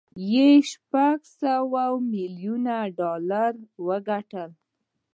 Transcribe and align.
یې 0.31 0.47
شپږ 0.71 1.19
سوه 1.41 1.83
ميليونه 2.11 2.75
ډالر 2.97 3.53
وګټل 3.87 4.51